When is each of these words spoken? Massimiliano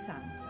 Massimiliano 0.00 0.49